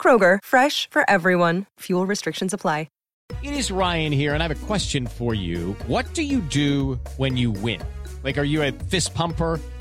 [0.00, 1.66] Kroger, fresh for everyone.
[1.80, 2.86] Fuel restrictions apply.
[3.42, 5.72] It is Ryan here, and I have a question for you.
[5.88, 7.82] What do you do when you win?
[8.22, 9.60] Like, are you a fist pumper?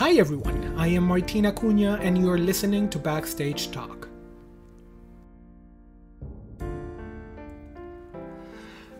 [0.00, 4.08] Hi everyone, I am Martina Cunha and you are listening to Backstage Talk.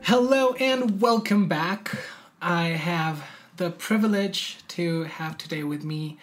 [0.02, 1.96] Hello and welcome back.
[2.42, 3.24] I have
[3.56, 6.18] the privilege to have today with me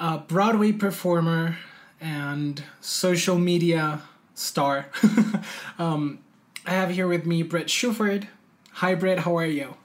[0.00, 1.58] a Broadway performer
[2.00, 4.00] and social media
[4.32, 4.86] star.
[5.78, 6.20] um,
[6.64, 8.26] I have here with me Brett Shuford.
[8.72, 9.76] Hi Brett, how are you?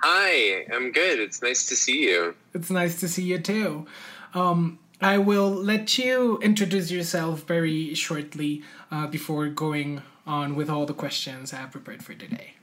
[0.00, 1.18] Hi, I'm good.
[1.18, 2.34] It's nice to see you.
[2.54, 3.86] It's nice to see you too.
[4.34, 10.86] Um, I will let you introduce yourself very shortly uh, before going on with all
[10.86, 12.54] the questions I have prepared for today.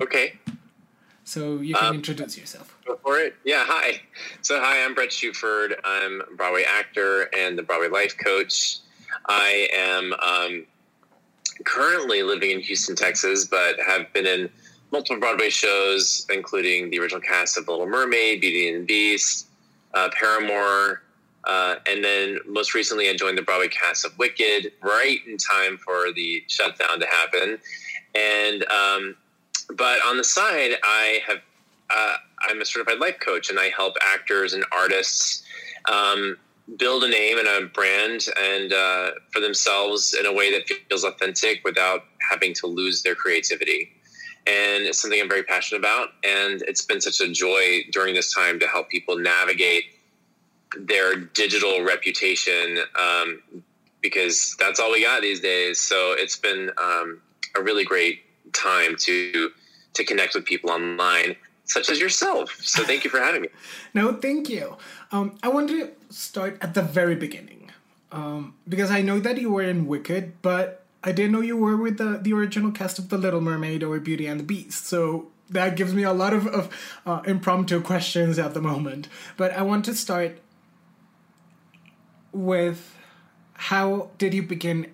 [0.00, 0.38] Okay.
[1.24, 2.76] So you can Um, introduce yourself.
[2.86, 3.36] Go for it.
[3.44, 4.02] Yeah, hi.
[4.42, 5.74] So, hi, I'm Brett Shuford.
[5.84, 8.78] I'm a Broadway actor and the Broadway life coach.
[9.26, 10.66] I am um,
[11.64, 14.50] currently living in Houston, Texas, but have been in
[14.92, 19.46] multiple Broadway shows, including the original cast of Little Mermaid, Beauty and the Beast,
[19.94, 21.02] uh, Paramour,
[21.44, 25.78] uh, and then most recently I joined the Broadway cast of Wicked right in time
[25.78, 27.58] for the shutdown to happen.
[28.14, 29.16] And um,
[29.76, 31.38] but on the side, I have
[31.90, 32.16] uh,
[32.48, 35.42] I'm a certified life coach, and I help actors and artists
[35.90, 36.36] um,
[36.76, 41.04] build a name and a brand and uh, for themselves in a way that feels
[41.04, 43.90] authentic without having to lose their creativity.
[44.46, 48.34] And it's something I'm very passionate about, and it's been such a joy during this
[48.34, 49.84] time to help people navigate
[50.76, 53.40] their digital reputation um,
[54.00, 55.80] because that's all we got these days.
[55.80, 57.20] So it's been um,
[57.56, 59.50] a really great time to
[59.94, 62.58] to connect with people online, such as yourself.
[62.62, 63.48] So thank you for having me.
[63.94, 64.78] No, thank you.
[65.10, 67.70] Um, I want to start at the very beginning
[68.10, 71.76] um, because I know that you were in Wicked, but I didn't know you were
[71.76, 74.86] with the, the original cast of The Little Mermaid or Beauty and the Beast.
[74.86, 79.08] So that gives me a lot of, of uh, impromptu questions at the moment.
[79.36, 80.38] But I want to start
[82.32, 82.96] with
[83.54, 84.92] how did you begin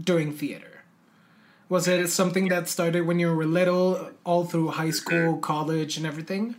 [0.00, 0.84] doing theater?
[1.68, 6.06] Was it something that started when you were little, all through high school, college, and
[6.06, 6.54] everything?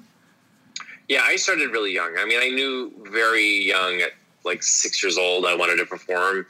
[1.07, 2.15] Yeah, I started really young.
[2.17, 4.11] I mean, I knew very young, at
[4.43, 6.45] like six years old, I wanted to perform.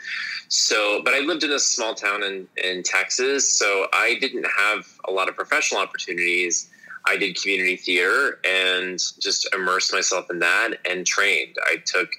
[0.50, 4.88] So, but I lived in a small town in, in Texas, so I didn't have
[5.08, 6.70] a lot of professional opportunities.
[7.06, 11.56] I did community theater and just immersed myself in that and trained.
[11.66, 12.10] I took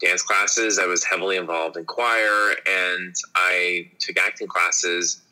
[0.00, 0.78] dance classes.
[0.78, 5.22] I was heavily involved in choir and I took acting classes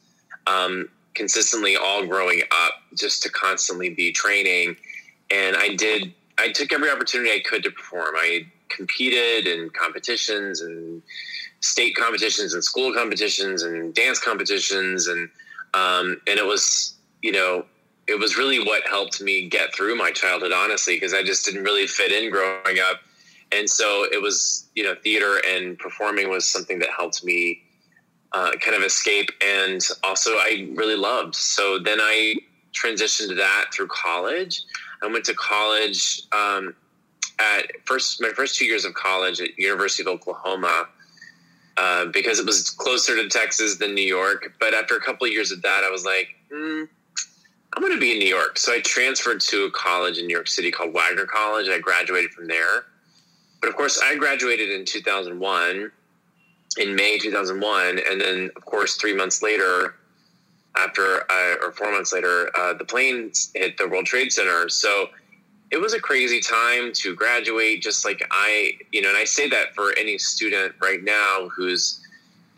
[0.47, 4.77] um, consistently all growing up just to constantly be training.
[5.31, 8.15] And I did, I took every opportunity I could to perform.
[8.17, 11.03] I competed in competitions and
[11.61, 15.07] state competitions and school competitions and dance competitions.
[15.07, 15.29] And,
[15.75, 17.65] um, and it was, you know,
[18.09, 21.63] it was really what helped me get through my childhood, honestly, because I just didn't
[21.63, 23.01] really fit in growing up.
[23.53, 27.63] And so it was, you know, theater and performing was something that helped me
[28.33, 31.35] uh, kind of escape and also I really loved.
[31.35, 32.37] So then I
[32.73, 34.63] transitioned to that through college.
[35.03, 36.75] I went to college um,
[37.43, 40.89] at first my first two years of college at University of Oklahoma
[41.77, 44.53] uh, because it was closer to Texas than New York.
[44.61, 46.89] But after a couple of years of that, I was like, mm,
[47.75, 48.59] I'm going to be in New York.
[48.59, 51.69] So I transferred to a college in New York City called Wagner College.
[51.69, 52.85] I graduated from there.
[53.61, 55.91] But of course, I graduated in 2001
[56.79, 59.95] in May 2001, and then of course three months later,
[60.77, 64.69] after uh, or four months later, uh, the planes hit the World Trade Center.
[64.69, 65.09] So
[65.73, 67.83] it was a crazy time to graduate.
[67.83, 72.01] Just like I, you know, and I say that for any student right now who's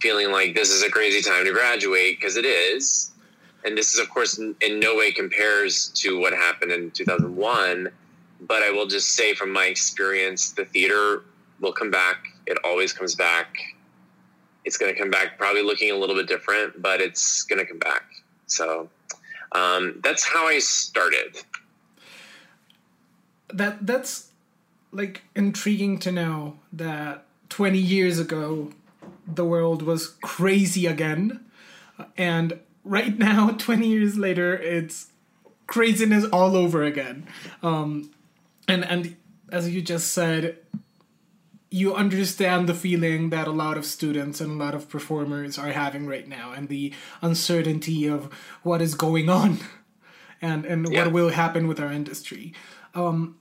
[0.01, 3.13] feeling like this is a crazy time to graduate because it is.
[3.65, 7.89] And this is, of course, in, in no way compares to what happened in 2001.
[8.41, 11.23] But I will just say from my experience, the theater
[11.61, 12.27] will come back.
[12.47, 13.57] It always comes back.
[14.65, 17.65] It's going to come back probably looking a little bit different, but it's going to
[17.65, 18.03] come back.
[18.47, 18.91] So
[19.53, 21.39] um, that's how I started.
[23.53, 24.31] That that's
[24.93, 28.71] like intriguing to know that 20 years ago
[29.27, 31.45] the world was crazy again.
[32.17, 35.09] And right now 20 years later it's
[35.67, 37.27] craziness all over again.
[37.63, 38.11] Um,
[38.69, 39.17] and and
[39.53, 40.59] as you just said
[41.71, 45.73] you understand the feeling that a lot of students and a lot of performers are
[45.73, 48.33] having right now and the uncertainty of
[48.63, 49.59] what is going on
[50.41, 51.05] and and Yeah.
[51.05, 52.55] what will happen with our industry
[52.95, 53.37] um,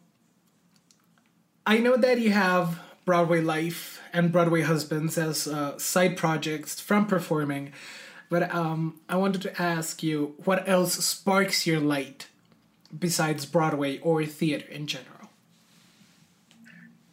[1.66, 7.06] i know that you have broadway life and broadway husbands as uh, side projects from
[7.06, 7.72] performing
[8.30, 12.28] but um, i wanted to ask you what else sparks your light
[12.98, 15.14] besides broadway or theater in general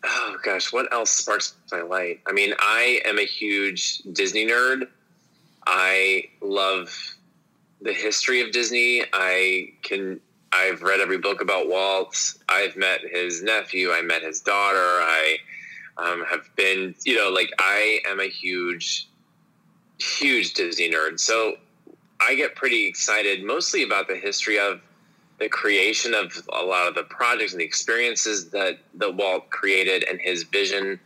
[0.03, 2.21] Oh gosh, what else sparks my light?
[2.27, 4.89] I mean, I am a huge Disney nerd.
[5.67, 7.17] I love
[7.83, 9.05] the history of Disney.
[9.13, 10.21] I can
[10.53, 12.35] I've read every book about Walt.
[12.49, 13.93] I've met his nephew.
[13.93, 14.79] I met his daughter.
[14.79, 15.37] I
[15.97, 19.09] um, have been, you know, like I am a huge,
[19.99, 21.21] huge Disney nerd.
[21.21, 21.57] So
[22.21, 24.81] I get pretty excited mostly about the history of
[25.39, 30.05] the creation of a lot of the projects and the experiences that that Walt created
[30.09, 31.01] and his vision.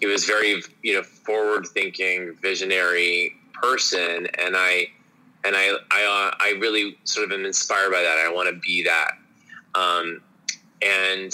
[0.00, 4.88] He was very, you know, forward-thinking, visionary person, and I
[5.44, 8.18] and I I uh, I really sort of am inspired by that.
[8.18, 9.12] I want to be that,
[9.74, 10.20] um,
[10.82, 11.32] and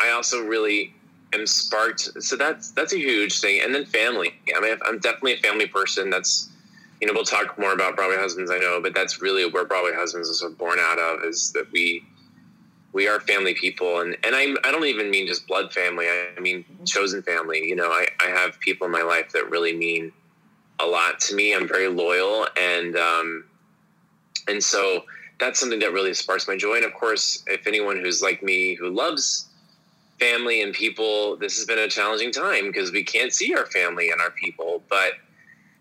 [0.00, 0.94] I also really
[1.32, 2.22] am sparked.
[2.22, 3.62] So that's that's a huge thing.
[3.62, 4.34] And then family.
[4.54, 6.10] I mean, I'm definitely a family person.
[6.10, 6.50] That's
[7.00, 9.92] you know, we'll talk more about Broadway Husbands, I know, but that's really where Broadway
[9.94, 12.04] Husbands is sort of born out of is that we
[12.92, 16.06] we are family people, and and I I don't even mean just blood family.
[16.06, 17.62] I, I mean chosen family.
[17.64, 20.12] You know, I I have people in my life that really mean
[20.80, 21.54] a lot to me.
[21.54, 23.44] I'm very loyal, and um,
[24.48, 25.04] and so
[25.38, 26.76] that's something that really sparks my joy.
[26.76, 29.48] And of course, if anyone who's like me who loves
[30.18, 34.10] family and people, this has been a challenging time because we can't see our family
[34.10, 35.12] and our people, but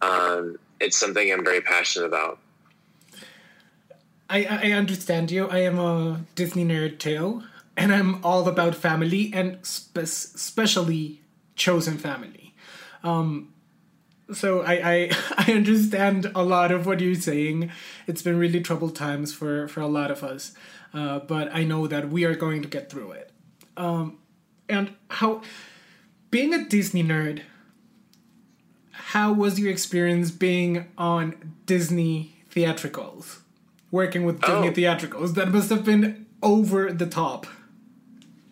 [0.01, 2.39] um, it's something I'm very passionate about.
[4.29, 5.47] I, I understand you.
[5.47, 7.43] I am a Disney nerd too,
[7.77, 11.21] and I'm all about family and spe- especially
[11.55, 12.53] chosen family.
[13.03, 13.53] Um,
[14.33, 17.71] so I, I I understand a lot of what you're saying.
[18.07, 20.53] It's been really troubled times for for a lot of us,
[20.93, 23.31] uh, but I know that we are going to get through it.
[23.77, 24.17] Um,
[24.69, 25.41] and how
[26.31, 27.41] being a Disney nerd.
[28.91, 33.39] How was your experience being on Disney theatricals?
[33.91, 34.71] working with Disney Oh.
[34.73, 35.35] theatricals.
[35.35, 37.47] That must have been over the top.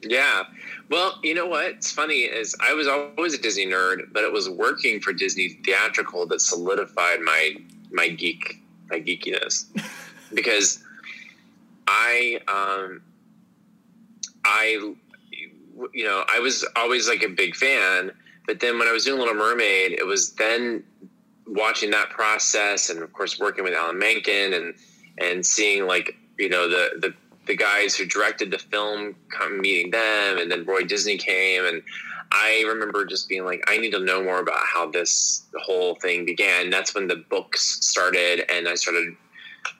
[0.03, 0.43] Yeah.
[0.89, 1.65] Well, you know what?
[1.65, 5.59] It's funny is I was always a Disney nerd, but it was working for Disney
[5.63, 7.55] theatrical that solidified my
[7.91, 9.65] my geek my geekiness
[10.33, 10.83] because
[11.87, 13.01] I um
[14.45, 14.93] I
[15.93, 18.11] you know I was always like a big fan,
[18.45, 20.83] but then when I was doing Little Mermaid, it was then
[21.47, 24.73] watching that process and of course working with Alan Menken and
[25.17, 27.13] and seeing like you know the the
[27.45, 31.81] the guys who directed the film come meeting them and then Roy Disney came and
[32.31, 36.25] I remember just being like I need to know more about how this whole thing
[36.25, 36.69] began.
[36.69, 39.15] That's when the books started and I started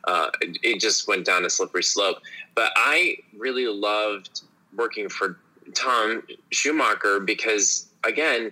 [0.06, 2.18] uh, it just went down a slippery slope.
[2.56, 4.42] But I really loved
[4.76, 5.40] working for
[5.74, 8.52] Tom Schumacher because again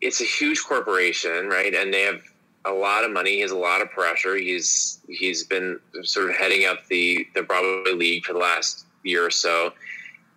[0.00, 1.74] it's a huge corporation right?
[1.74, 2.20] And they have
[2.66, 3.36] a lot of money.
[3.36, 4.36] He has a lot of pressure.
[4.36, 9.24] He's he's been sort of heading up the the Broadway League for the last year
[9.24, 9.72] or so,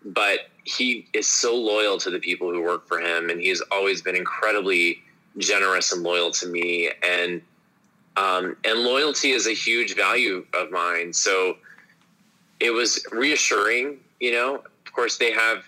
[0.05, 4.01] but he is so loyal to the people who work for him, and he's always
[4.01, 5.01] been incredibly
[5.38, 6.89] generous and loyal to me.
[7.07, 7.41] And
[8.15, 11.13] um, and loyalty is a huge value of mine.
[11.13, 11.57] So
[12.59, 14.00] it was reassuring.
[14.19, 15.63] You know, of course, they have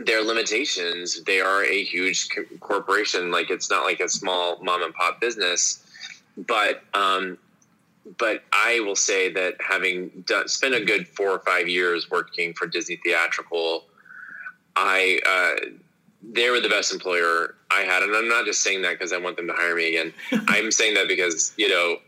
[0.00, 1.22] their limitations.
[1.22, 3.30] They are a huge co- corporation.
[3.30, 5.84] Like it's not like a small mom and pop business,
[6.36, 7.38] but um,
[8.18, 12.52] but I will say that having done, spent a good four or five years working
[12.54, 13.84] for Disney Theatrical,
[14.76, 15.68] I uh,
[16.22, 19.18] they were the best employer I had, and I'm not just saying that because I
[19.18, 20.12] want them to hire me again.
[20.48, 21.98] I'm saying that because you know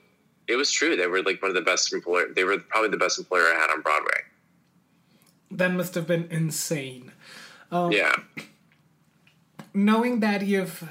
[0.49, 0.97] it was true.
[0.97, 2.27] They were like one of the best employer.
[2.35, 4.21] They were probably the best employer I had on Broadway.
[5.51, 7.13] That must have been insane.
[7.71, 8.13] Um, yeah.
[9.75, 10.89] Knowing that you've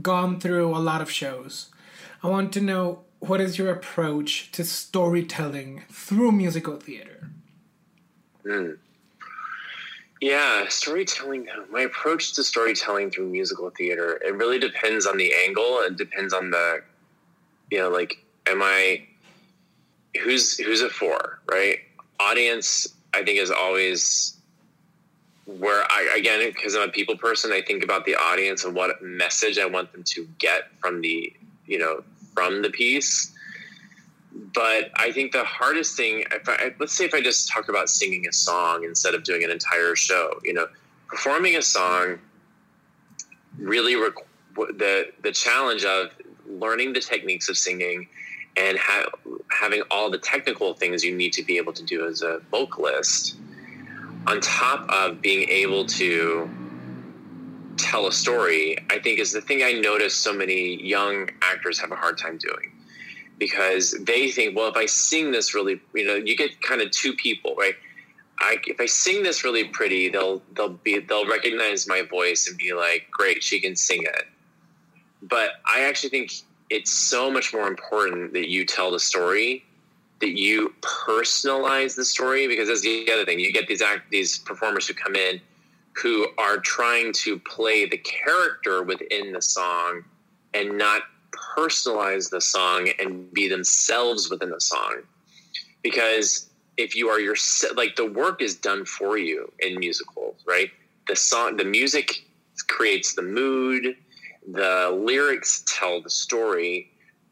[0.00, 1.70] gone through a lot of shows,
[2.22, 7.30] I want to know what is your approach to storytelling through musical theater?
[8.46, 8.72] Hmm.
[10.20, 11.46] Yeah, storytelling.
[11.70, 15.80] My approach to storytelling through musical theater, it really depends on the angle.
[15.80, 16.82] It depends on the,
[17.70, 19.06] you know, like, am I,
[20.22, 21.78] who's who's it for, right?
[22.20, 24.38] Audience, I think, is always
[25.46, 27.52] where I again because I'm a people person.
[27.52, 31.32] I think about the audience and what message I want them to get from the,
[31.66, 32.02] you know,
[32.34, 33.34] from the piece
[34.34, 37.88] but I think the hardest thing, if I, let's say if I just talk about
[37.88, 40.66] singing a song instead of doing an entire show, you know,
[41.06, 42.18] performing a song
[43.58, 44.24] really requ-
[44.56, 46.10] the the challenge of
[46.48, 48.08] learning the techniques of singing
[48.56, 49.06] and ha-
[49.50, 53.36] having all the technical things you need to be able to do as a vocalist,
[54.26, 56.48] on top of being able to
[57.76, 61.92] tell a story, I think is the thing I notice so many young actors have
[61.92, 62.72] a hard time doing
[63.38, 66.90] because they think, well, if I sing this really, you know, you get kind of
[66.90, 67.74] two people, right?
[68.40, 72.56] I, if I sing this really pretty, they'll they'll be they'll recognize my voice and
[72.58, 74.24] be like, great, she can sing it.
[75.22, 76.32] But I actually think
[76.68, 79.64] it's so much more important that you tell the story,
[80.20, 83.40] that you personalize the story, because that's the other thing.
[83.40, 85.40] You get these act these performers who come in
[85.94, 90.02] who are trying to play the character within the song
[90.52, 91.02] and not
[91.56, 95.02] personalize the song and be themselves within the song
[95.82, 97.36] because if you are your
[97.74, 100.70] like the work is done for you in musicals right
[101.08, 102.24] the song the music
[102.68, 103.96] creates the mood
[104.52, 106.90] the lyrics tell the story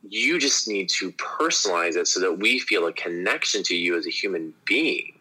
[0.09, 4.07] you just need to personalize it so that we feel a connection to you as
[4.07, 5.13] a human being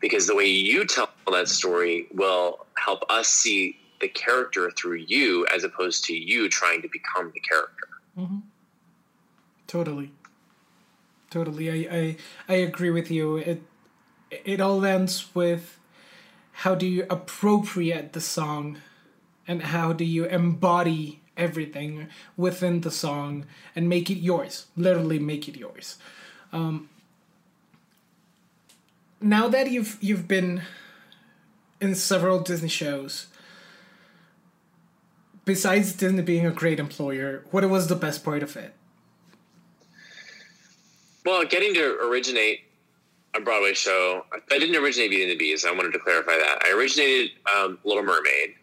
[0.00, 5.46] because the way you tell that story will help us see the character through you
[5.54, 8.38] as opposed to you trying to become the character mm-hmm.
[9.68, 10.10] Totally.
[11.30, 11.70] Totally.
[11.70, 12.16] I, I
[12.48, 13.36] I agree with you.
[13.36, 13.62] It
[14.30, 15.78] it all ends with
[16.64, 18.78] how do you appropriate the song
[19.46, 24.66] and how do you embody everything within the song and make it yours.
[24.76, 25.96] Literally make it yours.
[26.52, 26.88] Um,
[29.20, 30.62] now that you've you've been
[31.80, 33.28] in several Disney shows,
[35.44, 38.74] besides Disney being a great employer, what was the best part of it?
[41.24, 42.60] Well, getting to originate
[43.34, 45.66] a Broadway show, I didn't originate Beauty and the Beast.
[45.66, 46.62] I wanted to clarify that.
[46.64, 48.54] I originated um, Little Mermaid,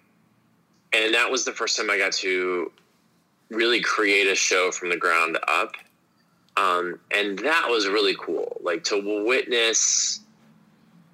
[1.04, 2.72] and that was the first time I got to
[3.50, 5.74] really create a show from the ground up.
[6.58, 8.58] Um, and that was really cool.
[8.62, 10.22] Like to witness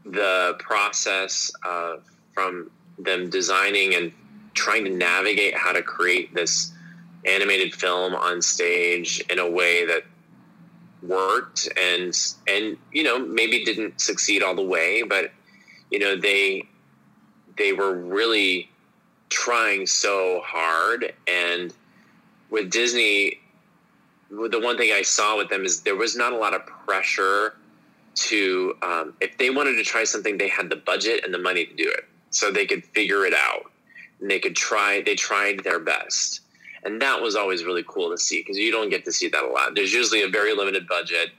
[0.06, 4.12] the process of from them designing and
[4.54, 6.72] trying to navigate how to create this
[7.26, 10.04] animated film on stage in a way that
[11.04, 12.16] worked and
[12.48, 15.32] and you know maybe didn't succeed all the way but
[15.90, 16.64] you know they
[17.58, 18.71] they were really
[19.32, 21.74] trying so hard and
[22.50, 23.40] with disney
[24.30, 27.56] the one thing i saw with them is there was not a lot of pressure
[28.14, 31.66] to um, if they wanted to try something they had the budget and the money
[31.66, 33.72] to do it so they could figure it out
[34.20, 36.42] and they could try they tried their best.
[36.84, 39.44] And that was always really cool to see because you don't get to see that
[39.44, 39.76] a lot.
[39.76, 41.30] There's usually a very limited budget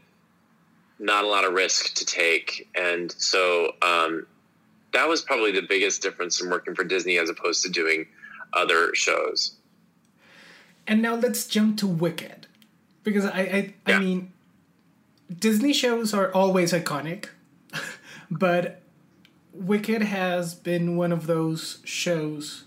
[0.98, 4.24] not a lot of risk to take and so um,
[4.92, 8.06] that was probably the biggest difference in working for disney as opposed to doing
[8.52, 9.56] other shows.
[10.86, 12.46] And now let's jump to Wicked,
[13.04, 14.32] because I I, I mean,
[15.38, 17.26] Disney shows are always iconic,
[18.30, 18.82] but
[19.52, 22.64] Wicked has been one of those shows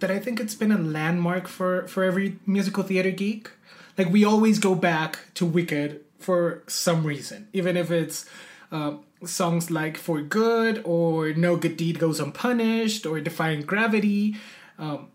[0.00, 3.50] that I think it's been a landmark for for every musical theater geek.
[3.96, 8.26] Like we always go back to Wicked for some reason, even if it's
[8.72, 14.36] uh, songs like "For Good" or "No Good Deed Goes Unpunished" or "Defying Gravity."
[14.78, 15.08] Um,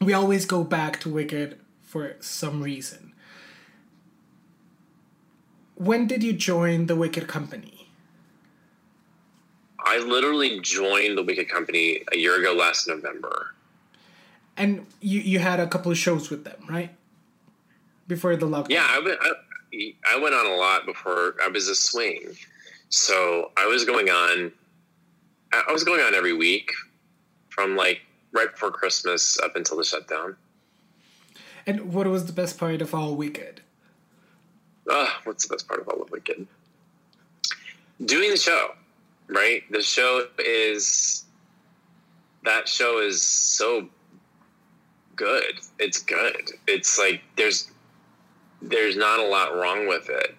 [0.00, 3.12] we always go back to Wicked for some reason.
[5.76, 7.70] When did you join the Wicked Company?
[9.86, 13.54] i literally joined the wicked company a year ago last november
[14.56, 16.94] And you, you had a couple of shows with them, right?
[18.06, 18.70] Before the lockdown.
[18.70, 19.18] Yeah, I went.
[19.20, 19.30] I,
[20.14, 22.36] I went on a lot before I was a swing,
[22.94, 24.52] so I was going on.
[25.52, 26.70] I was going on every week,
[27.48, 30.36] from like right before Christmas up until the shutdown.
[31.66, 33.62] And what was the best part of all Wicked?
[34.88, 36.46] Ah, what's the best part of all of Wicked?
[38.04, 38.74] Doing the show.
[39.28, 39.62] right?
[39.70, 41.24] The show is
[42.44, 43.88] that show is so
[45.16, 45.60] good.
[45.80, 46.50] It's good.
[46.68, 47.70] It's like there's
[48.62, 50.36] there's not a lot wrong with it.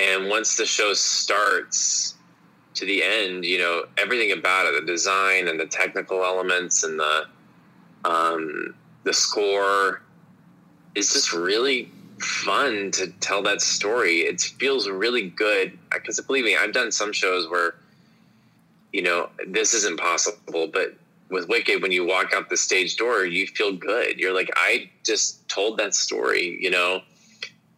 [0.00, 2.14] And once the show starts
[2.74, 6.98] to the end, you know, everything about it, the design and the technical elements and
[6.98, 7.26] the
[8.06, 10.00] um, the score
[10.94, 14.20] is just really fun to tell that story.
[14.20, 17.74] It feels really good because believe me, I've done some shows where
[18.94, 20.94] you know this isn't possible, but
[21.28, 24.18] with Wicked, when you walk out the stage door, you feel good.
[24.18, 26.58] You're like, I just told that story.
[26.58, 27.02] You know,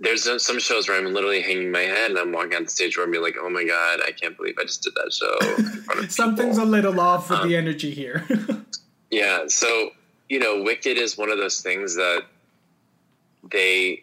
[0.03, 3.11] there's some shows where I'm literally hanging my head and I'm walking the stage and
[3.13, 6.07] being like, oh my god, I can't believe I just did that show.
[6.09, 8.27] Something's a little off with um, the energy here.
[9.11, 9.91] yeah, so
[10.29, 12.23] you know, Wicked is one of those things that
[13.51, 14.03] they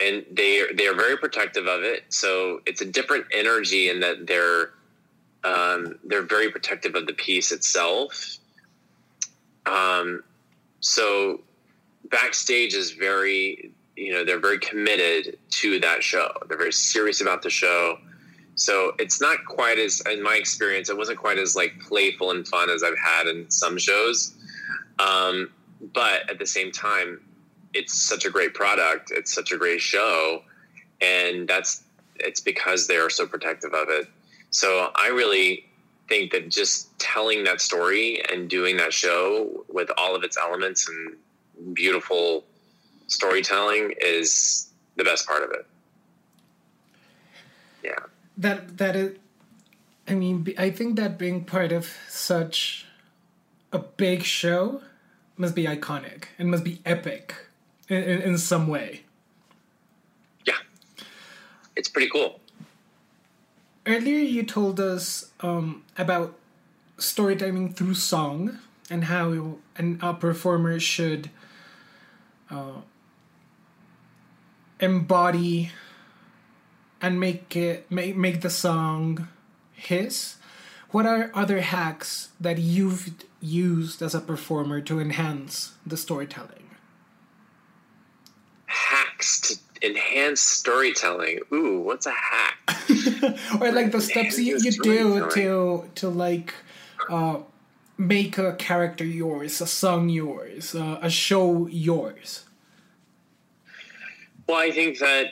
[0.00, 2.02] and they they are very protective of it.
[2.08, 4.70] So it's a different energy in that they're
[5.44, 8.38] um, they're very protective of the piece itself.
[9.66, 10.24] Um,
[10.80, 11.42] so
[12.10, 16.32] backstage is very you know they're very committed to that show.
[16.48, 17.98] They're very serious about the show.
[18.54, 22.46] So it's not quite as in my experience, it wasn't quite as like playful and
[22.46, 24.34] fun as I've had in some shows.
[24.98, 25.50] Um,
[25.94, 27.20] but at the same time,
[27.74, 29.10] it's such a great product.
[29.10, 30.42] It's such a great show,
[31.00, 31.84] and that's
[32.16, 34.06] it's because they are so protective of it.
[34.50, 35.64] So I really
[36.08, 40.88] think that just telling that story and doing that show with all of its elements
[40.88, 42.44] and beautiful
[43.12, 45.66] storytelling is the best part of it.
[47.84, 47.98] Yeah.
[48.36, 49.18] That that is
[50.08, 52.86] I mean I think that being part of such
[53.72, 54.82] a big show
[55.36, 57.34] must be iconic and must be epic
[57.88, 59.02] in, in, in some way.
[60.44, 60.60] Yeah,
[61.76, 62.40] it's pretty cool.
[63.84, 66.38] Earlier, you told us um, about
[66.98, 71.30] storytelling through song and how an, a performer should
[72.50, 72.82] uh,
[74.82, 75.70] embody
[77.00, 79.28] and make it make make the song
[79.72, 80.36] his.
[80.90, 86.68] What are other hacks that you've used as a performer to enhance the storytelling?
[88.66, 91.38] Hacks to enhance storytelling.
[91.50, 92.58] Ooh, what's a hack?
[93.60, 96.52] or like the steps you, you do to to like
[97.08, 97.38] uh,
[97.96, 102.44] make a character yours, a song yours, uh, a show yours.
[104.52, 105.28] Well, I think that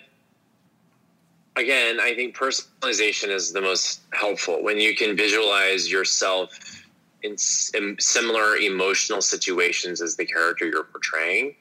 [1.55, 4.63] again, I think personalization is the most helpful.
[4.63, 6.51] When you can visualize yourself
[7.23, 7.37] in,
[7.75, 11.55] in similar emotional situations as the character you're portraying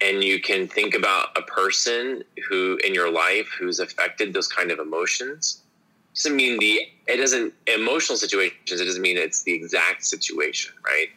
[0.00, 4.72] and you can think about a person who in your life who's affected those kind
[4.72, 5.62] of emotions
[6.10, 10.74] it doesn't mean the it doesn't emotional situations it doesn't mean it's the exact situation
[10.84, 11.10] right?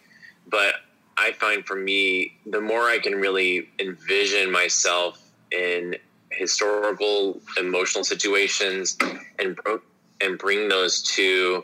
[0.48, 0.76] But
[1.18, 5.96] i find for me the more i can really envision myself in
[6.32, 8.98] historical emotional situations
[9.40, 9.58] and
[10.22, 11.64] and bring those to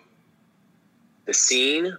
[1.25, 1.95] the scene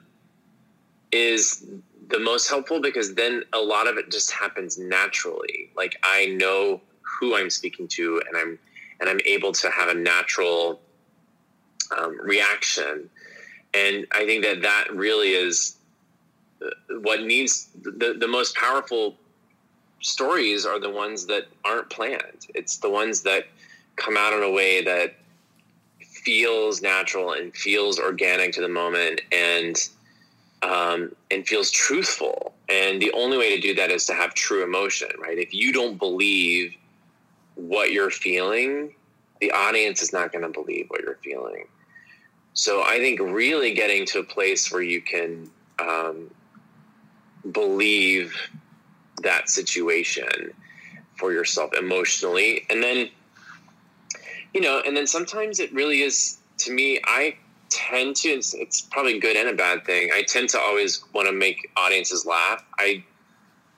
[1.12, 1.64] is
[2.08, 5.70] the most helpful because then a lot of it just happens naturally.
[5.76, 8.58] Like I know who I'm speaking to, and I'm
[9.00, 10.80] and I'm able to have a natural
[11.96, 13.10] um, reaction.
[13.74, 15.76] And I think that that really is
[16.64, 16.70] uh,
[17.00, 19.16] what needs the, the most powerful
[20.00, 22.46] stories are the ones that aren't planned.
[22.54, 23.46] It's the ones that
[23.96, 25.14] come out in a way that
[26.00, 29.76] feels natural and feels organic to the moment and
[30.62, 32.54] um, and feels truthful.
[32.68, 35.38] And the only way to do that is to have true emotion, right?
[35.38, 36.74] If you don't believe
[37.54, 38.94] what you're feeling,
[39.40, 41.66] the audience is not going to believe what you're feeling.
[42.54, 46.30] So I think really getting to a place where you can um,
[47.52, 48.34] believe
[49.26, 50.52] that situation
[51.18, 53.08] for yourself emotionally, and then
[54.54, 57.00] you know, and then sometimes it really is to me.
[57.04, 57.36] I
[57.68, 60.10] tend to it's, it's probably good and a bad thing.
[60.14, 62.64] I tend to always want to make audiences laugh.
[62.78, 63.04] I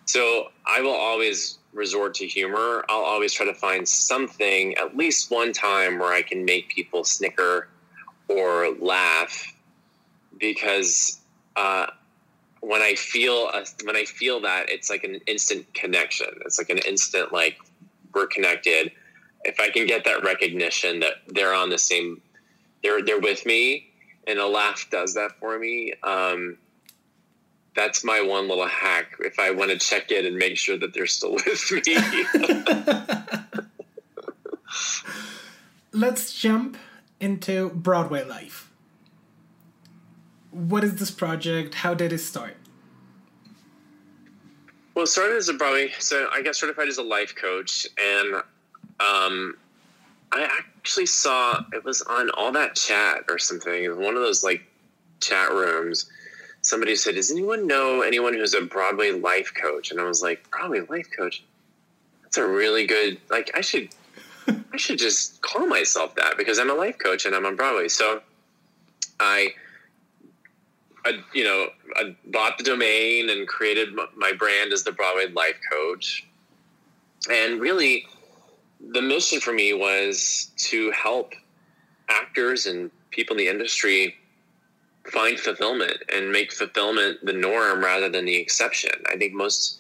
[0.05, 2.85] so i will always resort to humor.
[2.89, 7.05] I'll always try to find something at least one time where i can make people
[7.05, 7.69] snicker
[8.29, 9.53] or laugh
[10.39, 11.21] because
[11.57, 11.87] uh,
[12.61, 16.71] when i feel a, when i feel that it's like an instant connection it's like
[16.71, 17.59] an instant like
[18.15, 18.91] we're connected
[19.45, 22.21] if i can get that recognition that they're on the same
[22.83, 23.91] they're they're with me,
[24.27, 25.95] and a laugh does that for me.
[26.03, 26.59] Um,
[27.75, 29.17] that's my one little hack.
[29.21, 31.97] If I want to check in and make sure that they're still with me.
[35.93, 36.77] Let's jump
[37.21, 38.68] into Broadway life.
[40.59, 41.75] What is this project?
[41.77, 42.57] How did it start?
[44.95, 45.93] Well, it started as a Broadway.
[46.01, 48.35] So I got certified as a life coach, and
[48.99, 49.57] um,
[50.33, 54.01] I actually saw it was on all that chat or something.
[54.01, 54.63] One of those like
[55.21, 56.11] chat rooms.
[56.63, 60.51] Somebody said, "Does anyone know anyone who's a Broadway life coach?" And I was like,
[60.51, 61.45] "Broadway life coach?
[62.25, 63.19] That's a really good.
[63.31, 63.91] Like, I should,
[64.49, 67.87] I should just call myself that because I'm a life coach and I'm on Broadway."
[67.87, 68.23] So
[69.21, 69.55] I
[71.09, 75.59] I, you know, I bought the domain and created my brand as the Broadway Life
[75.71, 76.27] Coach.
[77.31, 78.07] And really,
[78.91, 81.33] the mission for me was to help
[82.11, 84.17] actors and people in the industry
[85.11, 88.93] find fulfillment and make fulfillment the norm rather than the exception.
[89.11, 89.79] I think most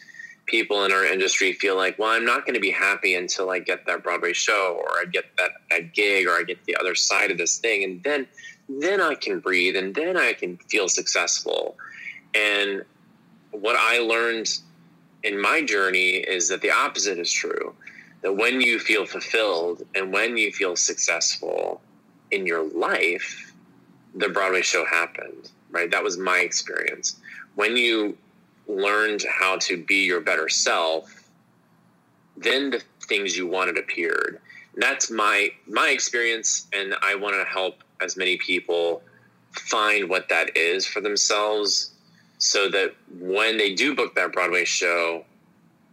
[0.49, 3.61] people in our industry feel like, well, I'm not going to be happy until I
[3.61, 6.95] get that Broadway show or I get that, that gig or I get the other
[6.95, 7.85] side of this thing.
[7.85, 8.27] And then
[8.69, 11.77] then I can breathe and then I can feel successful.
[12.35, 12.85] And
[13.51, 14.59] what I learned
[15.23, 17.75] in my journey is that the opposite is true.
[18.23, 21.81] That when you feel fulfilled and when you feel successful
[22.31, 23.55] in your life,
[24.15, 25.91] the Broadway show happened, right?
[25.91, 27.21] That was my experience.
[27.55, 28.19] When you
[28.69, 31.29] learned how to be your better self,
[32.37, 34.41] then the things you wanted appeared.
[34.75, 39.03] And that's my my experience and I want to help as many people
[39.53, 41.93] find what that is for themselves
[42.39, 45.25] so that when they do book that Broadway show,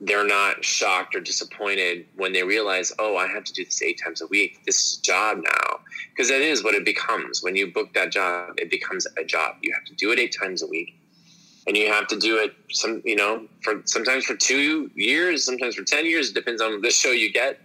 [0.01, 3.99] they're not shocked or disappointed when they realize, oh, I have to do this eight
[4.03, 4.63] times a week.
[4.65, 5.79] This is a job now.
[6.11, 7.41] Because that is what it becomes.
[7.41, 9.55] When you book that job, it becomes a job.
[9.61, 10.95] You have to do it eight times a week.
[11.67, 15.75] And you have to do it some, you know, for sometimes for two years, sometimes
[15.75, 16.29] for 10 years.
[16.29, 17.59] It depends on the show you get.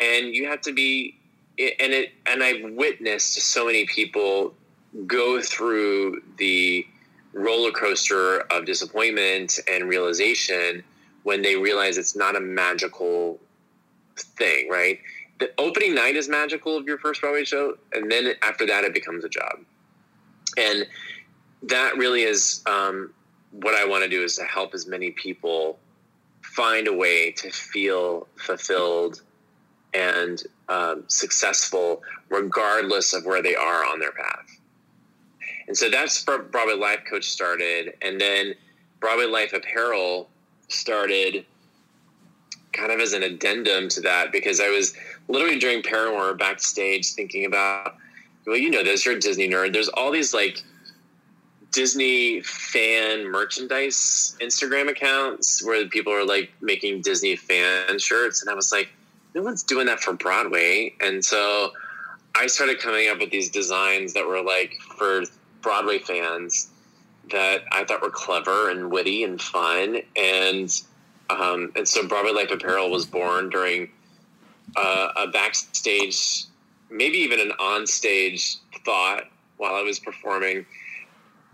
[0.00, 1.16] And you have to be
[1.58, 4.54] and it and I've witnessed so many people
[5.06, 6.86] go through the
[7.32, 10.82] roller coaster of disappointment and realization
[11.24, 13.40] when they realize it's not a magical
[14.16, 15.00] thing, right?
[15.40, 18.94] The opening night is magical of your first Broadway show, and then after that, it
[18.94, 19.58] becomes a job.
[20.56, 20.86] And
[21.64, 23.12] that really is um,
[23.60, 25.78] what I want to do is to help as many people
[26.42, 29.22] find a way to feel fulfilled
[29.92, 34.58] and um, successful regardless of where they are on their path.
[35.66, 37.94] And so that's Broadway Life Coach started.
[38.02, 38.54] And then
[39.00, 40.28] Broadway Life Apparel
[40.68, 41.46] started
[42.72, 44.94] kind of as an addendum to that because I was
[45.28, 47.96] literally during Paramour backstage thinking about,
[48.46, 49.72] well, you know this, you're a Disney nerd.
[49.72, 50.62] There's all these like
[51.74, 58.40] Disney fan merchandise Instagram accounts where people are like making Disney fan shirts.
[58.40, 58.90] And I was like,
[59.34, 60.94] no one's doing that for Broadway.
[61.00, 61.72] And so
[62.36, 65.22] I started coming up with these designs that were like for
[65.62, 66.68] Broadway fans
[67.32, 69.98] that I thought were clever and witty and fun.
[70.16, 70.70] And
[71.28, 73.90] um, and so Broadway Life Apparel was born during
[74.76, 76.44] uh, a backstage,
[76.88, 79.24] maybe even an onstage thought
[79.56, 80.66] while I was performing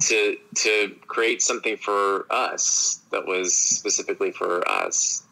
[0.01, 5.25] to to create something for us that was specifically for us.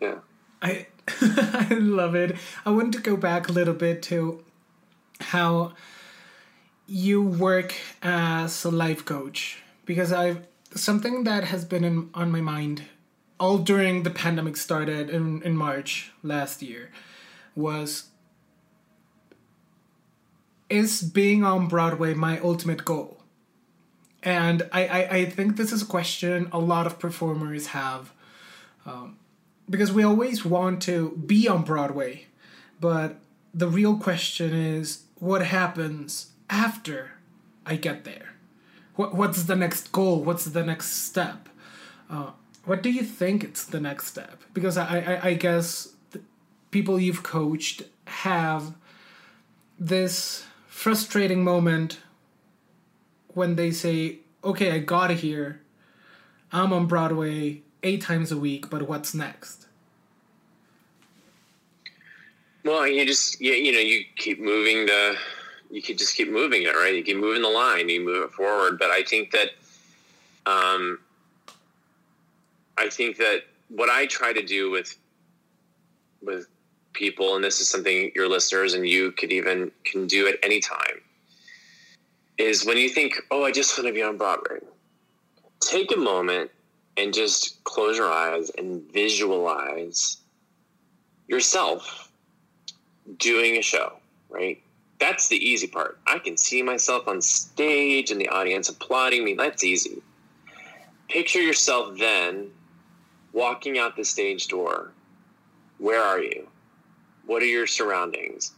[0.00, 0.18] Yeah.
[0.62, 0.86] I
[1.20, 2.36] I love it.
[2.64, 4.44] I want to go back a little bit to
[5.20, 5.74] how
[6.86, 12.40] you work as a life coach because I've something that has been in, on my
[12.40, 12.82] mind
[13.38, 16.90] all during the pandemic started in, in March last year
[17.54, 18.04] was
[20.68, 23.20] is being on Broadway my ultimate goal?
[24.22, 28.12] And I, I, I think this is a question a lot of performers have.
[28.86, 29.18] Um,
[29.68, 32.26] because we always want to be on Broadway,
[32.80, 33.18] but
[33.52, 37.12] the real question is what happens after
[37.64, 38.34] I get there?
[38.96, 40.22] What, what's the next goal?
[40.22, 41.48] What's the next step?
[42.10, 42.30] Uh,
[42.64, 44.42] what do you think it's the next step?
[44.52, 45.94] Because I, I, I guess
[46.70, 48.74] people you've coached have
[49.78, 50.44] this
[50.74, 52.00] frustrating moment
[53.28, 55.60] when they say, okay, I got it here,
[56.52, 59.66] I'm on Broadway, eight times a week, but what's next?
[62.64, 65.16] Well, you just you, you know you keep moving the
[65.70, 66.94] you could just keep moving it right.
[66.94, 68.78] You keep moving the line, you move it forward.
[68.78, 69.50] But I think that
[70.44, 70.98] um,
[72.76, 74.98] I think that what I try to do with
[76.20, 76.48] with
[76.94, 80.60] people, and this is something your listeners and you could even can do at any
[80.60, 81.00] time,
[82.38, 84.60] is when you think, "Oh, I just want to be on Broadway."
[85.60, 86.50] Take a moment
[86.96, 90.18] and just close your eyes and visualize
[91.28, 92.10] yourself
[93.18, 94.62] doing a show, right?
[95.04, 95.98] that's the easy part.
[96.06, 99.34] I can see myself on stage and the audience applauding me.
[99.34, 100.02] That's easy.
[101.08, 102.50] Picture yourself then
[103.32, 104.92] walking out the stage door.
[105.78, 106.48] Where are you?
[107.26, 108.52] What are your surroundings?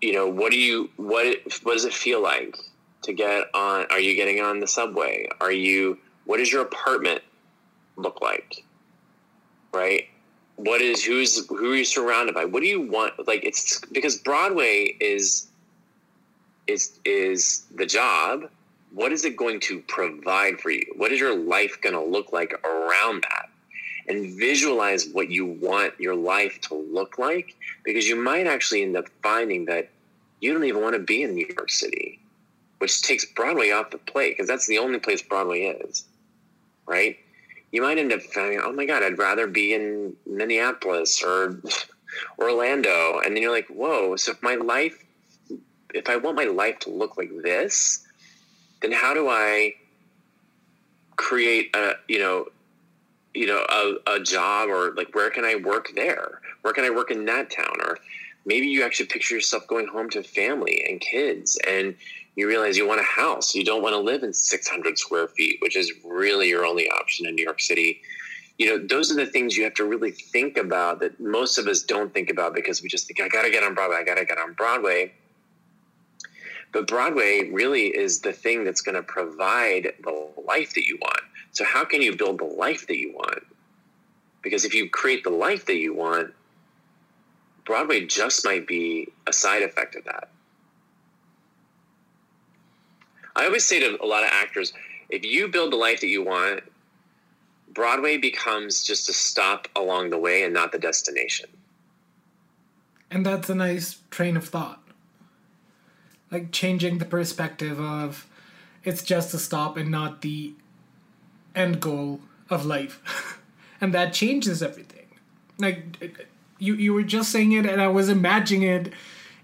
[0.00, 2.56] You know, what do you what what does it feel like
[3.02, 5.28] to get on are you getting on the subway?
[5.40, 7.22] Are you what does your apartment
[7.96, 8.64] look like?
[9.72, 10.08] Right?
[10.56, 12.44] what is who's who are you surrounded by?
[12.44, 13.26] What do you want?
[13.26, 15.48] Like it's because Broadway is
[16.66, 18.48] is is the job.
[18.92, 20.84] What is it going to provide for you?
[20.96, 23.41] What is your life going to look like around that?
[24.08, 28.96] And visualize what you want your life to look like because you might actually end
[28.96, 29.90] up finding that
[30.40, 32.18] you don't even want to be in New York City,
[32.78, 36.04] which takes Broadway off the plate because that's the only place Broadway is,
[36.86, 37.16] right?
[37.72, 41.60] you might end up finding, oh my God, I'd rather be in Minneapolis or
[42.38, 43.20] Orlando.
[43.24, 45.02] And then you're like, whoa, so if my life,
[45.94, 48.06] if I want my life to look like this,
[48.82, 49.74] then how do I
[51.16, 52.46] create a, you know,
[53.34, 56.40] you know, a, a job or like, where can I work there?
[56.62, 57.76] Where can I work in that town?
[57.80, 57.98] Or
[58.44, 61.94] maybe you actually picture yourself going home to family and kids and
[62.34, 63.54] you realize you want a house.
[63.54, 67.26] You don't want to live in 600 square feet, which is really your only option
[67.26, 68.00] in New York City.
[68.58, 71.66] You know, those are the things you have to really think about that most of
[71.66, 73.96] us don't think about because we just think, I got to get on Broadway.
[73.96, 75.12] I got to get on Broadway.
[76.72, 81.20] But Broadway really is the thing that's going to provide the life that you want.
[81.52, 83.44] So, how can you build the life that you want?
[84.42, 86.34] Because if you create the life that you want,
[87.64, 90.28] Broadway just might be a side effect of that.
[93.36, 94.72] I always say to a lot of actors,
[95.08, 96.64] if you build the life that you want,
[97.72, 101.48] Broadway becomes just a stop along the way and not the destination.
[103.10, 104.82] And that's a nice train of thought.
[106.30, 108.26] Like changing the perspective of
[108.84, 110.54] it's just a stop and not the
[111.54, 113.38] end goal of life.
[113.80, 115.06] and that changes everything.
[115.58, 116.20] Like
[116.58, 118.92] you you were just saying it and I was imagining it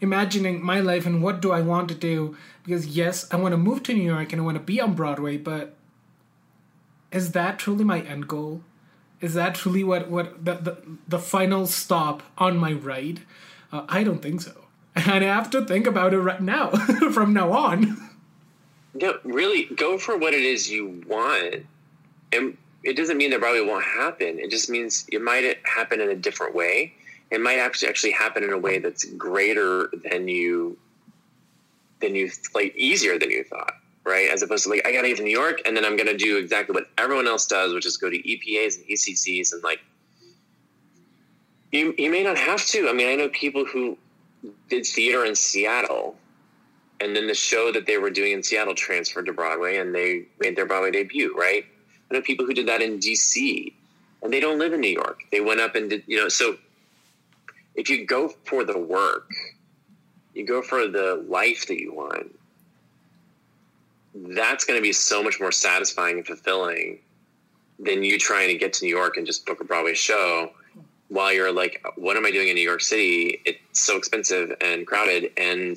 [0.01, 3.57] imagining my life and what do I want to do because yes, I want to
[3.57, 5.75] move to New York and I want to be on Broadway, but
[7.11, 8.63] is that truly my end goal?
[9.21, 10.77] Is that truly what what the the,
[11.09, 13.21] the final stop on my ride?
[13.73, 16.71] Uh, I don't think so, and I have to think about it right now
[17.13, 18.11] from now on.
[18.95, 21.67] No, really, go for what it is you want,
[22.33, 24.39] and it doesn't mean that Broadway won't happen.
[24.39, 26.95] It just means it might happen in a different way.
[27.31, 30.79] It might actually actually happen in a way that's greater than you
[32.01, 35.17] than you like easier than you thought right as opposed to like i gotta get
[35.17, 37.97] to new york and then i'm gonna do exactly what everyone else does which is
[37.97, 39.81] go to epas and eccs and like
[41.73, 43.97] you, you may not have to i mean i know people who
[44.69, 46.17] did theater in seattle
[47.01, 50.25] and then the show that they were doing in seattle transferred to broadway and they
[50.41, 51.65] made their broadway debut right
[52.11, 53.73] i know people who did that in dc
[54.23, 56.57] and they don't live in new york they went up and did you know so
[57.75, 59.31] if you go for the work
[60.39, 62.35] you go for the life that you want,
[64.15, 67.01] that's going to be so much more satisfying and fulfilling
[67.79, 70.53] than you trying to get to New York and just book a Broadway show
[71.09, 73.41] while you're like, what am I doing in New York City?
[73.45, 75.77] It's so expensive and crowded and,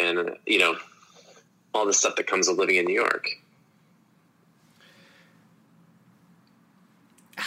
[0.00, 0.76] and, you know,
[1.72, 3.28] all the stuff that comes with living in New York.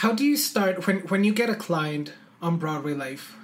[0.02, 3.36] How do you start when, when you get a client on Broadway Life?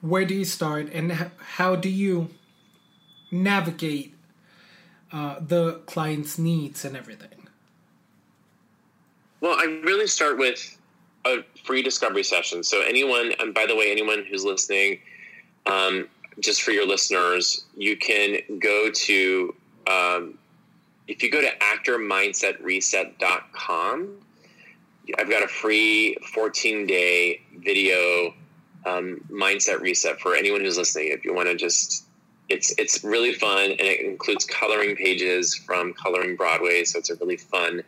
[0.00, 2.28] where do you start and how do you
[3.30, 4.12] navigate
[5.12, 7.46] uh, the client's needs and everything?
[9.40, 10.76] Well, I really start with
[11.24, 12.64] a free discovery session.
[12.64, 14.98] So, anyone, and by the way, anyone who's listening,
[15.66, 16.08] um,
[16.40, 19.54] just for your listeners, you can go to,
[19.86, 20.36] um,
[21.08, 24.08] if you go to actormindsetreset.com,
[25.18, 28.34] I've got a free 14 day video
[28.86, 31.08] um, mindset reset for anyone who's listening.
[31.08, 32.04] If you want to just,
[32.48, 36.84] it's it's really fun and it includes coloring pages from Coloring Broadway.
[36.84, 37.82] So it's a really fun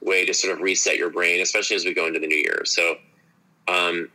[0.00, 2.62] way to sort of reset your brain, especially as we go into the new year.
[2.64, 2.96] So
[3.68, 4.10] um,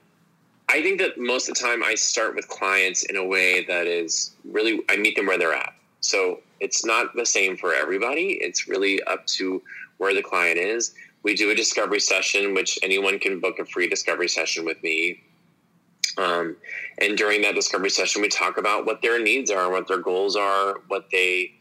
[0.69, 3.87] I think that most of the time I start with clients in a way that
[3.87, 5.73] is really I meet them where they're at.
[6.01, 8.37] So it's not the same for everybody.
[8.41, 9.61] It's really up to
[9.97, 10.93] where the client is.
[11.23, 15.21] We do a discovery session, which anyone can book a free discovery session with me.
[16.17, 16.55] Um,
[16.99, 20.35] and during that discovery session, we talk about what their needs are, what their goals
[20.35, 21.53] are, what they,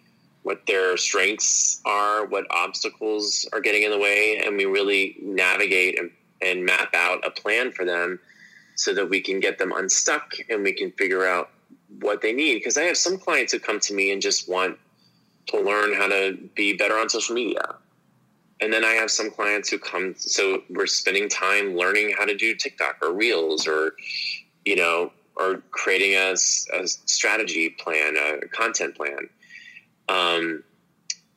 [0.43, 5.99] what their strengths are, what obstacles are getting in the way, and we really navigate
[5.99, 8.19] and, and map out a plan for them,
[8.77, 11.51] so that we can get them unstuck and we can figure out
[12.01, 12.55] what they need.
[12.55, 14.79] Because I have some clients who come to me and just want
[15.49, 17.75] to learn how to be better on social media.
[18.61, 22.35] And then I have some clients who come, so we're spending time learning how to
[22.35, 23.95] do TikTok or Reels or,
[24.65, 29.29] you know, or creating a, a strategy plan, a content plan.
[30.09, 30.65] Um,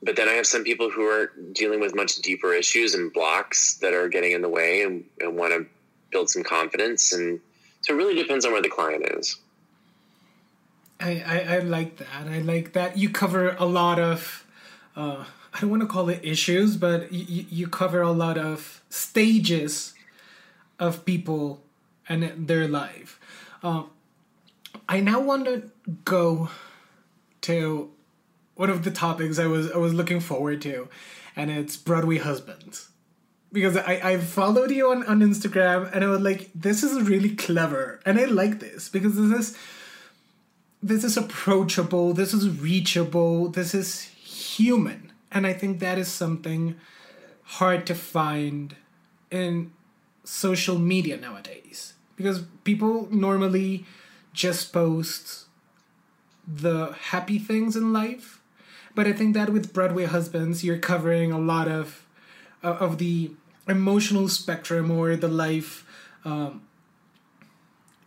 [0.02, 3.76] but then I have some people who are dealing with much deeper issues and blocks
[3.76, 5.64] that are getting in the way and, and want to
[6.10, 7.12] build some confidence.
[7.12, 7.38] And
[7.82, 9.36] so it really depends on where the client is.
[10.98, 12.08] I, I, I like that.
[12.28, 14.44] I like that you cover a lot of,
[14.96, 18.82] uh, I don't want to call it issues, but you, you cover a lot of
[18.88, 19.94] stages
[20.78, 21.62] of people
[22.08, 23.20] and their life.
[23.62, 23.84] Uh,
[24.88, 25.70] I now want to
[26.04, 26.48] go
[27.42, 27.90] to
[28.54, 30.88] one of the topics I was I was looking forward to,
[31.36, 32.88] and it's Broadway husbands.
[33.52, 37.36] Because I, I followed you on, on Instagram and I was like, this is really
[37.36, 38.00] clever.
[38.06, 39.58] And I like this because this is
[40.82, 45.11] this is approachable, this is reachable, this is human.
[45.32, 46.76] And I think that is something
[47.42, 48.76] hard to find
[49.30, 49.72] in
[50.24, 51.94] social media nowadays.
[52.16, 53.84] Because people normally
[54.32, 55.46] just post
[56.46, 58.40] the happy things in life.
[58.94, 62.04] But I think that with Broadway Husbands, you're covering a lot of
[62.62, 63.32] uh, of the
[63.66, 65.86] emotional spectrum or the life
[66.24, 66.62] um,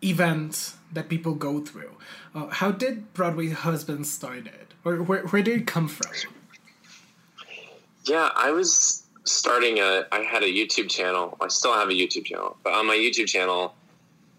[0.03, 1.95] events that people go through.
[2.33, 6.11] Uh, how did Broadway Husbands started, or where where did it come from?
[8.05, 10.05] Yeah, I was starting a.
[10.11, 11.35] I had a YouTube channel.
[11.41, 13.73] I still have a YouTube channel, but on my YouTube channel,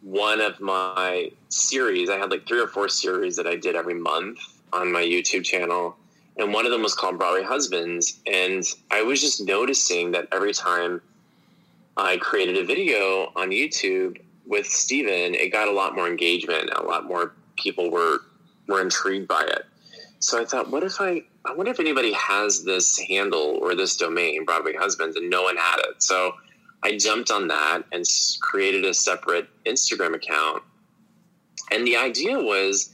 [0.03, 3.95] one of my series, I had like three or four series that I did every
[3.95, 4.39] month
[4.73, 5.97] on my YouTube channel.
[6.37, 8.21] And one of them was called Broadway Husbands.
[8.27, 11.01] And I was just noticing that every time
[11.97, 16.71] I created a video on YouTube with Steven, it got a lot more engagement.
[16.77, 18.21] A lot more people were
[18.69, 19.65] were intrigued by it.
[20.27, 23.97] So I thought, what if I I wonder if anybody has this handle or this
[23.97, 26.03] domain, Broadway Husbands, and no one had it.
[26.03, 26.35] So
[26.83, 28.05] I jumped on that and
[28.41, 30.65] created a separate Instagram account.
[31.71, 32.93] And the idea was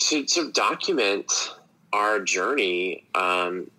[0.00, 1.54] to, to document
[1.92, 3.70] our journey, um,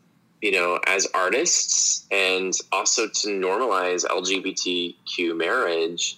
[0.42, 6.18] you know, as artists and also to normalize LGBTQ marriage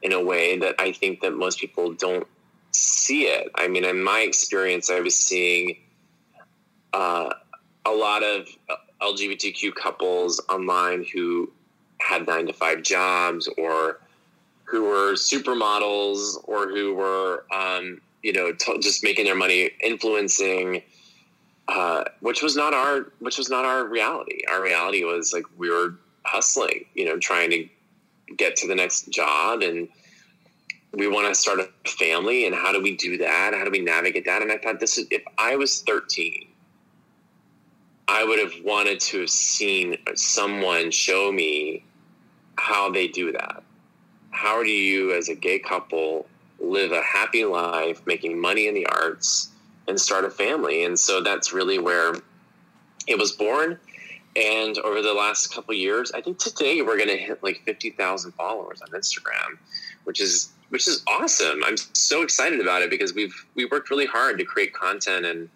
[0.00, 2.26] in a way that I think that most people don't
[2.72, 3.50] see it.
[3.54, 5.76] I mean, in my experience, I was seeing
[6.92, 7.30] uh,
[7.84, 8.48] a lot of
[9.00, 11.50] LGBTQ couples online who
[12.00, 14.00] had nine to five jobs or
[14.64, 20.82] who were supermodels or who were, um, you know, t- just making their money influencing,
[21.68, 24.40] uh, which was not our, which was not our reality.
[24.50, 27.68] Our reality was like we were hustling, you know, trying to
[28.36, 29.88] get to the next job and
[30.92, 33.54] we want to start a family and how do we do that?
[33.54, 34.42] How do we navigate that?
[34.42, 36.48] And I thought this is, if I was 13
[38.08, 41.82] I would have wanted to have seen someone show me
[42.56, 43.62] how they do that.
[44.30, 46.26] How do you, as a gay couple,
[46.58, 49.50] live a happy life, making money in the arts,
[49.88, 50.84] and start a family?
[50.84, 52.14] And so that's really where
[53.06, 53.78] it was born.
[54.34, 57.90] And over the last couple years, I think today we're going to hit like fifty
[57.90, 59.58] thousand followers on Instagram,
[60.04, 61.62] which is which is awesome.
[61.66, 65.50] I'm so excited about it because we've we worked really hard to create content and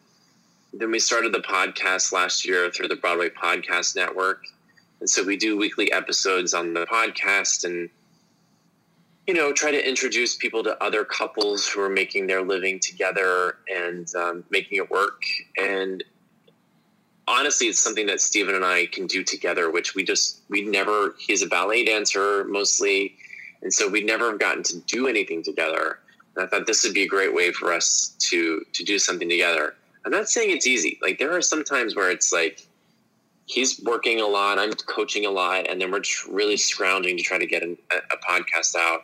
[0.75, 4.43] then we started the podcast last year through the Broadway Podcast Network.
[5.01, 7.89] And so we do weekly episodes on the podcast and,
[9.27, 13.57] you know, try to introduce people to other couples who are making their living together
[13.75, 15.23] and um, making it work.
[15.57, 16.05] And
[17.27, 21.15] honestly, it's something that Stephen and I can do together, which we just, we never,
[21.19, 23.17] he's a ballet dancer mostly.
[23.63, 25.99] And so we'd never have gotten to do anything together.
[26.35, 29.29] And I thought this would be a great way for us to, to do something
[29.29, 29.75] together.
[30.05, 30.99] I'm not saying it's easy.
[31.03, 32.67] Like there are some times where it's like
[33.47, 37.39] he's working a lot, I'm coaching a lot, and then we're really scrounging to try
[37.39, 39.01] to get a, a podcast out.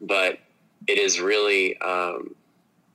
[0.00, 0.38] But
[0.86, 2.34] it is really, um,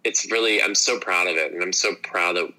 [0.04, 2.54] it's really, I'm so proud of it, and I'm so proud that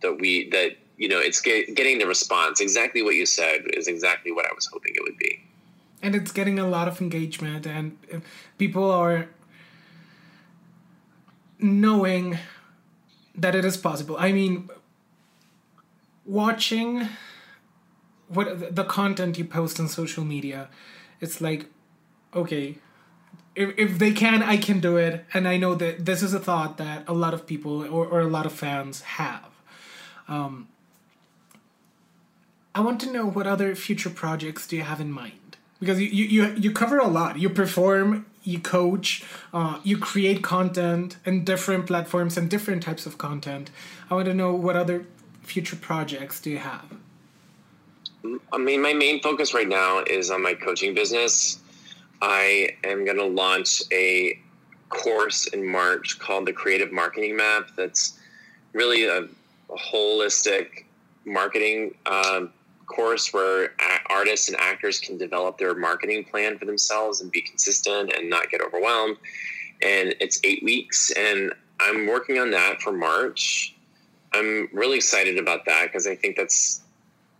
[0.00, 2.60] that we that you know it's get, getting the response.
[2.60, 5.40] Exactly what you said is exactly what I was hoping it would be.
[6.02, 7.98] And it's getting a lot of engagement, and
[8.56, 9.28] people are
[11.58, 12.38] knowing
[13.34, 14.16] that it is possible.
[14.18, 14.70] I mean,
[16.24, 17.08] watching
[18.28, 20.68] what the content you post on social media,
[21.20, 21.66] it's like,
[22.34, 22.78] okay,
[23.56, 25.24] if, if they can, I can do it.
[25.34, 28.20] And I know that this is a thought that a lot of people or, or
[28.20, 29.48] a lot of fans have.
[30.28, 30.68] Um,
[32.74, 35.47] I want to know what other future projects do you have in mind?
[35.80, 37.38] Because you, you, you, cover a lot.
[37.38, 43.16] You perform, you coach, uh, you create content and different platforms and different types of
[43.16, 43.70] content.
[44.10, 45.06] I want to know what other
[45.42, 46.84] future projects do you have?
[48.52, 51.60] I mean, my main focus right now is on my coaching business.
[52.20, 54.38] I am going to launch a
[54.88, 57.68] course in March called the Creative Marketing Map.
[57.76, 58.18] That's
[58.72, 60.84] really a, a holistic
[61.24, 62.50] marketing um,
[62.86, 63.72] course where
[64.10, 68.50] artists and actors can develop their marketing plan for themselves and be consistent and not
[68.50, 69.16] get overwhelmed.
[69.82, 73.74] And it's eight weeks, and I'm working on that for March.
[74.32, 76.82] I'm really excited about that because I think that's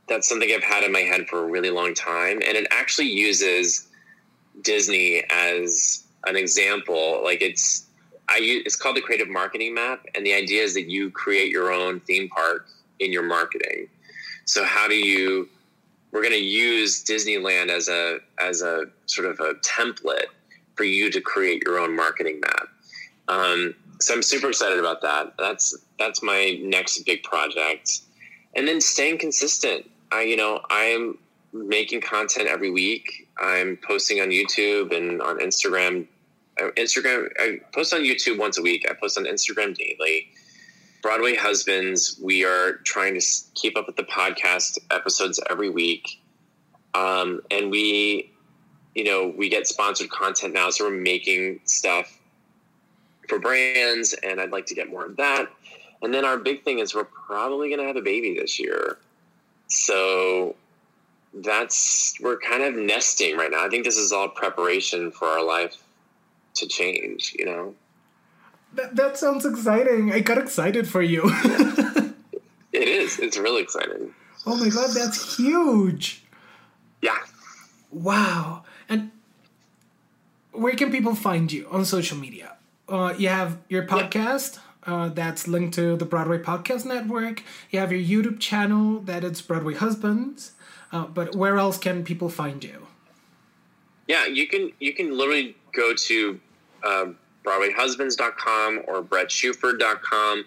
[0.09, 3.09] that's something I've had in my head for a really long time, and it actually
[3.09, 3.89] uses
[4.63, 7.21] Disney as an example.
[7.23, 7.87] Like it's
[8.29, 11.51] I use, it's called the Creative Marketing Map, and the idea is that you create
[11.51, 12.67] your own theme park
[13.01, 13.89] in your marketing.
[14.45, 15.49] So how do you?
[16.11, 20.27] We're going to use Disneyland as a as a sort of a template
[20.75, 22.69] for you to create your own marketing map.
[23.29, 25.35] Um, so I'm super excited about that.
[25.39, 28.01] That's that's my next big project,
[28.55, 29.91] and then staying consistent.
[30.13, 31.19] I you know I'm
[31.53, 33.29] making content every week.
[33.39, 36.07] I'm posting on YouTube and on Instagram.
[36.61, 38.87] Uh, Instagram I post on YouTube once a week.
[38.89, 40.29] I post on Instagram daily.
[41.09, 46.21] Broadway Husbands, we are trying to keep up with the podcast episodes every week.
[46.93, 48.31] Um, and we,
[48.95, 50.69] you know, we get sponsored content now.
[50.69, 52.21] So we're making stuff
[53.27, 55.47] for brands, and I'd like to get more of that.
[56.03, 58.99] And then our big thing is we're probably going to have a baby this year.
[59.69, 60.57] So
[61.33, 63.65] that's, we're kind of nesting right now.
[63.65, 65.83] I think this is all preparation for our life
[66.57, 67.75] to change, you know?
[68.75, 70.13] That, that sounds exciting.
[70.13, 71.31] I got excited for you.
[72.73, 73.19] It is.
[73.19, 74.15] It's really exciting.
[74.47, 76.23] oh my god, that's huge.
[77.01, 77.19] Yeah.
[77.91, 78.65] Wow.
[78.89, 79.11] And
[80.53, 82.57] where can people find you on social media?
[82.89, 87.43] Uh, you have your podcast uh, that's linked to the Broadway Podcast Network.
[87.71, 90.53] You have your YouTube channel that it's Broadway Husbands.
[90.93, 92.87] Uh, but where else can people find you?
[94.07, 96.41] Yeah, you can you can literally go to
[96.83, 97.07] uh,
[97.49, 100.45] BroadwayHusbands.com or BrettShuford.com.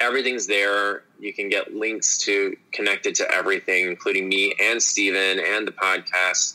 [0.00, 1.02] Everything's there.
[1.18, 6.54] You can get links to connected to everything, including me and Steven and the podcast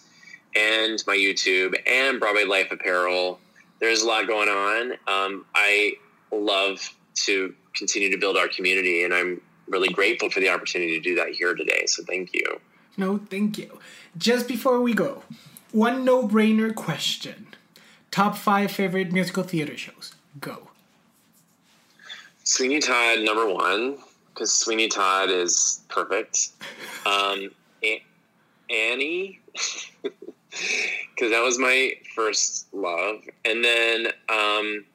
[0.55, 3.39] and my YouTube and Broadway Life Apparel.
[3.79, 4.93] There's a lot going on.
[5.07, 5.93] Um, I
[6.31, 6.79] love
[7.25, 11.15] to continue to build our community, and I'm really grateful for the opportunity to do
[11.15, 11.85] that here today.
[11.85, 12.59] So thank you.
[12.97, 13.79] No, thank you.
[14.17, 15.23] Just before we go,
[15.71, 17.54] one no brainer question
[18.15, 20.15] Top five favorite musical theater shows.
[20.39, 20.69] Go.
[22.45, 23.97] Sweeney Todd number one
[24.29, 26.51] because Sweeney Todd is perfect.
[27.05, 27.51] Um,
[28.71, 29.39] Annie
[30.01, 34.85] because that was my first love, and then um,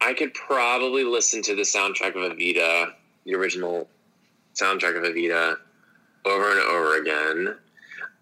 [0.00, 2.92] I could probably listen to the soundtrack of Evita,
[3.24, 3.88] the original
[4.54, 5.56] soundtrack of Evita,
[6.24, 7.56] over and over again.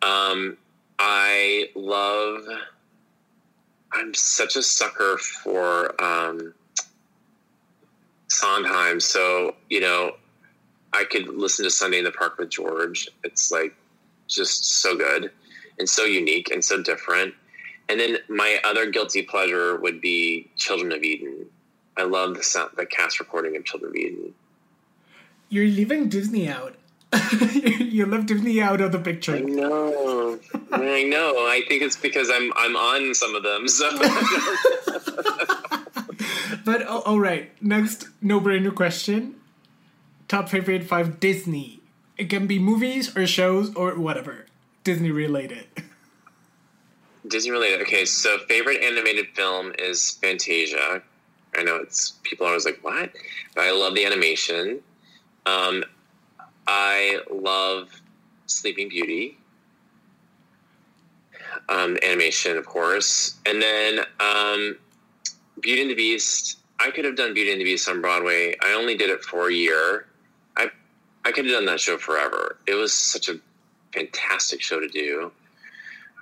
[0.01, 0.57] Um,
[0.99, 2.47] I love.
[3.95, 6.03] I'm such a sucker for.
[6.03, 6.55] Um,
[8.35, 9.01] Sondheim.
[9.01, 10.17] So, you know,
[10.93, 13.09] I could listen to Sunday in the Park with George.
[13.23, 13.75] It's like
[14.29, 15.31] just so good
[15.79, 17.35] and so unique and so different.
[17.89, 21.47] And then my other guilty pleasure would be Children of Eden.
[21.97, 24.35] I love the sound, the cast recording of Children of Eden.
[25.49, 26.75] You're leaving Disney out.
[27.79, 29.39] you left me out of the I picture.
[29.41, 30.39] know,
[30.73, 31.47] I know.
[31.47, 33.69] I think it's because I'm I'm on some of them.
[33.69, 33.91] So
[36.65, 39.35] But oh, all right, next no-brainer question:
[40.29, 41.81] Top favorite five Disney.
[42.17, 44.47] It can be movies or shows or whatever
[44.83, 45.67] Disney related.
[47.29, 47.83] Disney related.
[47.83, 51.03] Okay, so favorite animated film is Fantasia.
[51.57, 53.13] I know it's people are always like, what?
[53.55, 54.81] But I love the animation.
[55.47, 55.85] Um,
[56.67, 57.91] I love
[58.47, 59.39] Sleeping Beauty.
[61.69, 63.37] Um, animation, of course.
[63.47, 64.77] And then um,
[65.61, 66.59] Beauty and the Beast.
[66.81, 68.57] I could have done Beauty and the Beast on Broadway.
[68.63, 70.07] I only did it for a year.
[70.57, 70.71] I
[71.25, 72.59] I could have done that show forever.
[72.67, 73.39] It was such a
[73.93, 75.31] fantastic show to do.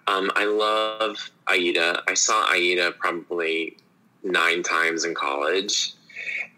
[0.07, 2.03] Um, I love Aida.
[2.09, 3.77] I saw Aida probably
[4.23, 5.95] nine times in college,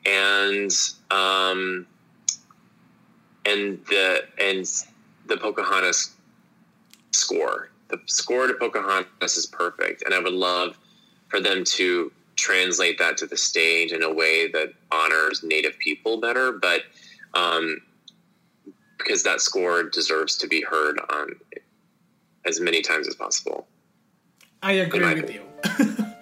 [0.05, 0.70] and
[1.11, 1.87] um,
[3.47, 4.66] and the and
[5.26, 6.14] the Pocahontas
[7.12, 7.70] score.
[7.88, 10.76] The score to Pocahontas is perfect, and I would love
[11.28, 16.20] for them to translate that to the stage in a way that honors Native people
[16.20, 16.53] better.
[16.53, 16.82] But
[17.34, 17.80] um,
[18.99, 21.30] because that score deserves to be heard on
[22.47, 23.66] as many times as possible.
[24.62, 25.42] I agree with you.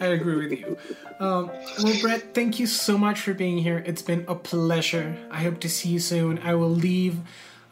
[0.00, 0.76] I agree with you.
[1.20, 1.50] Um,
[1.82, 3.82] well, Brett, thank you so much for being here.
[3.86, 5.16] It's been a pleasure.
[5.30, 6.38] I hope to see you soon.
[6.40, 7.18] I will leave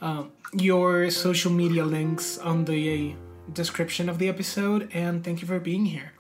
[0.01, 3.15] um, your social media links on the
[3.53, 6.13] description of the episode, and thank you for being here.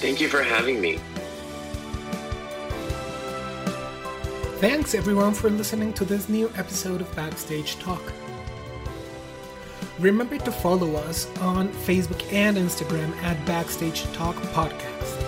[0.00, 0.98] Thank you for having me.
[4.60, 8.02] Thanks everyone for listening to this new episode of Backstage Talk.
[9.98, 15.27] Remember to follow us on Facebook and Instagram at Backstage Talk Podcast.